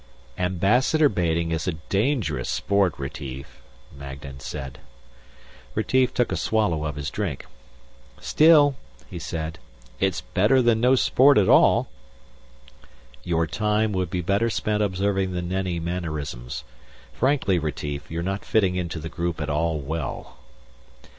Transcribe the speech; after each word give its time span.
"Ambassador 0.39 1.07
baiting 1.09 1.51
is 1.51 1.67
a 1.67 1.73
dangerous 1.87 2.49
sport, 2.49 2.95
Retief," 2.97 3.61
Magnan 3.95 4.39
said. 4.39 4.79
Retief 5.75 6.11
took 6.11 6.31
a 6.31 6.35
swallow 6.35 6.85
of 6.85 6.95
his 6.95 7.11
drink. 7.11 7.45
"Still," 8.19 8.73
he 9.11 9.19
said, 9.19 9.59
"it's 9.99 10.21
better 10.21 10.59
than 10.59 10.81
no 10.81 10.95
sport 10.95 11.37
at 11.37 11.47
all." 11.47 11.87
"Your 13.23 13.45
time 13.45 13.91
would 13.91 14.09
be 14.09 14.21
better 14.21 14.49
spent 14.49 14.81
observing 14.81 15.33
the 15.33 15.43
Nenni 15.43 15.79
mannerisms. 15.79 16.63
Frankly, 17.13 17.59
Retief, 17.59 18.09
you're 18.09 18.23
not 18.23 18.43
fitting 18.43 18.75
into 18.75 18.97
the 18.97 19.07
group 19.07 19.39
at 19.39 19.51
all 19.51 19.79
well." 19.81 20.37